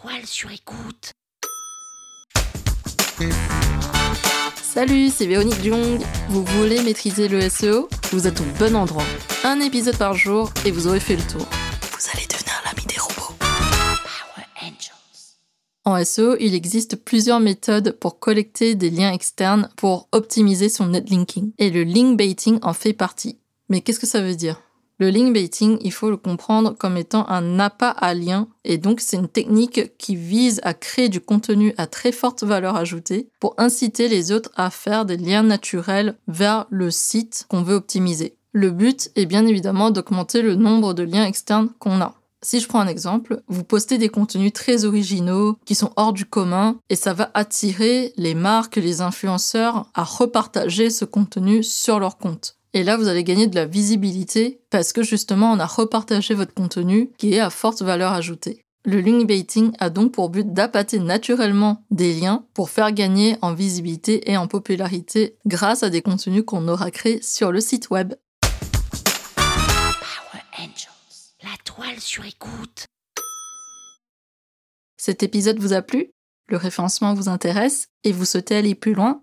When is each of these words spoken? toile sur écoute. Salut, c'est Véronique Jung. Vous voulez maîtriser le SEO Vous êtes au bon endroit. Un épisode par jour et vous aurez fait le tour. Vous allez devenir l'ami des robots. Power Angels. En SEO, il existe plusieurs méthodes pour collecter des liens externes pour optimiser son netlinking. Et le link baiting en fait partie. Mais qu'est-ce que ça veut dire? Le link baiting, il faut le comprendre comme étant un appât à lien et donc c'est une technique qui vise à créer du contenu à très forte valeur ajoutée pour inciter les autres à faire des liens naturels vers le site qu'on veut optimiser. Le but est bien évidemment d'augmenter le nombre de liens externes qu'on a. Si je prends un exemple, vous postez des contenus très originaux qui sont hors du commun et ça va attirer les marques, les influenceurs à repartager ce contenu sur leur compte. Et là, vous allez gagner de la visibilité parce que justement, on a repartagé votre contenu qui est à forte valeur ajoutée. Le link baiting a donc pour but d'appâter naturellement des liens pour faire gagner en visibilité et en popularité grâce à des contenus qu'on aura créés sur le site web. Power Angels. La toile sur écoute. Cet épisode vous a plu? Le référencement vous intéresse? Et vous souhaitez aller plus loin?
toile 0.00 0.26
sur 0.26 0.50
écoute. 0.50 1.12
Salut, 4.62 5.08
c'est 5.08 5.26
Véronique 5.26 5.62
Jung. 5.62 6.00
Vous 6.28 6.44
voulez 6.44 6.82
maîtriser 6.82 7.26
le 7.28 7.48
SEO 7.48 7.88
Vous 8.12 8.26
êtes 8.26 8.40
au 8.40 8.44
bon 8.58 8.76
endroit. 8.76 9.04
Un 9.44 9.60
épisode 9.60 9.96
par 9.96 10.14
jour 10.14 10.52
et 10.64 10.70
vous 10.70 10.86
aurez 10.86 11.00
fait 11.00 11.16
le 11.16 11.22
tour. 11.22 11.46
Vous 11.82 12.10
allez 12.14 12.26
devenir 12.26 12.62
l'ami 12.64 12.86
des 12.86 12.98
robots. 12.98 13.34
Power 13.40 14.46
Angels. 14.62 15.36
En 15.84 16.04
SEO, 16.04 16.36
il 16.38 16.54
existe 16.54 16.96
plusieurs 16.96 17.40
méthodes 17.40 17.92
pour 17.92 18.18
collecter 18.20 18.74
des 18.74 18.90
liens 18.90 19.12
externes 19.12 19.68
pour 19.76 20.08
optimiser 20.12 20.68
son 20.68 20.88
netlinking. 20.88 21.52
Et 21.58 21.70
le 21.70 21.82
link 21.82 22.16
baiting 22.16 22.58
en 22.62 22.74
fait 22.74 22.92
partie. 22.92 23.38
Mais 23.68 23.80
qu'est-ce 23.80 24.00
que 24.00 24.06
ça 24.06 24.20
veut 24.20 24.36
dire? 24.36 24.60
Le 25.00 25.10
link 25.10 25.32
baiting, 25.32 25.78
il 25.82 25.92
faut 25.92 26.10
le 26.10 26.16
comprendre 26.16 26.74
comme 26.76 26.96
étant 26.96 27.28
un 27.28 27.60
appât 27.60 27.90
à 27.90 28.14
lien 28.14 28.48
et 28.64 28.78
donc 28.78 29.00
c'est 29.00 29.16
une 29.16 29.28
technique 29.28 29.96
qui 29.96 30.16
vise 30.16 30.60
à 30.64 30.74
créer 30.74 31.08
du 31.08 31.20
contenu 31.20 31.72
à 31.76 31.86
très 31.86 32.10
forte 32.10 32.42
valeur 32.42 32.74
ajoutée 32.74 33.28
pour 33.38 33.54
inciter 33.58 34.08
les 34.08 34.32
autres 34.32 34.50
à 34.56 34.70
faire 34.70 35.04
des 35.04 35.16
liens 35.16 35.44
naturels 35.44 36.16
vers 36.26 36.66
le 36.70 36.90
site 36.90 37.46
qu'on 37.48 37.62
veut 37.62 37.76
optimiser. 37.76 38.34
Le 38.52 38.72
but 38.72 39.12
est 39.14 39.26
bien 39.26 39.46
évidemment 39.46 39.92
d'augmenter 39.92 40.42
le 40.42 40.56
nombre 40.56 40.94
de 40.94 41.04
liens 41.04 41.26
externes 41.26 41.70
qu'on 41.78 42.00
a. 42.00 42.14
Si 42.42 42.58
je 42.58 42.66
prends 42.66 42.80
un 42.80 42.88
exemple, 42.88 43.42
vous 43.46 43.62
postez 43.62 43.98
des 43.98 44.08
contenus 44.08 44.52
très 44.52 44.84
originaux 44.84 45.58
qui 45.64 45.76
sont 45.76 45.92
hors 45.94 46.12
du 46.12 46.24
commun 46.24 46.76
et 46.90 46.96
ça 46.96 47.12
va 47.12 47.30
attirer 47.34 48.12
les 48.16 48.34
marques, 48.34 48.76
les 48.76 49.00
influenceurs 49.00 49.86
à 49.94 50.02
repartager 50.02 50.90
ce 50.90 51.04
contenu 51.04 51.62
sur 51.62 52.00
leur 52.00 52.16
compte. 52.16 52.57
Et 52.74 52.84
là, 52.84 52.96
vous 52.96 53.08
allez 53.08 53.24
gagner 53.24 53.46
de 53.46 53.54
la 53.54 53.64
visibilité 53.64 54.60
parce 54.70 54.92
que 54.92 55.02
justement, 55.02 55.52
on 55.52 55.58
a 55.58 55.66
repartagé 55.66 56.34
votre 56.34 56.52
contenu 56.52 57.10
qui 57.16 57.32
est 57.32 57.40
à 57.40 57.50
forte 57.50 57.82
valeur 57.82 58.12
ajoutée. 58.12 58.62
Le 58.84 59.00
link 59.00 59.26
baiting 59.26 59.72
a 59.80 59.90
donc 59.90 60.12
pour 60.12 60.30
but 60.30 60.52
d'appâter 60.52 60.98
naturellement 60.98 61.84
des 61.90 62.14
liens 62.14 62.46
pour 62.54 62.70
faire 62.70 62.92
gagner 62.92 63.36
en 63.42 63.54
visibilité 63.54 64.30
et 64.30 64.36
en 64.36 64.46
popularité 64.46 65.36
grâce 65.46 65.82
à 65.82 65.90
des 65.90 66.02
contenus 66.02 66.44
qu'on 66.46 66.68
aura 66.68 66.90
créés 66.90 67.20
sur 67.22 67.52
le 67.52 67.60
site 67.60 67.90
web. 67.90 68.14
Power 69.34 70.42
Angels. 70.58 71.34
La 71.42 71.56
toile 71.64 72.00
sur 72.00 72.24
écoute. 72.24 72.86
Cet 74.96 75.22
épisode 75.22 75.58
vous 75.58 75.72
a 75.72 75.82
plu? 75.82 76.10
Le 76.48 76.56
référencement 76.56 77.14
vous 77.14 77.28
intéresse? 77.28 77.88
Et 78.04 78.12
vous 78.12 78.24
souhaitez 78.24 78.56
aller 78.56 78.74
plus 78.74 78.94
loin? 78.94 79.22